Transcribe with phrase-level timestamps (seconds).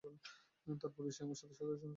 [0.81, 1.87] তারপরও সে আমার সাথে সদয় আচরণ করেছে।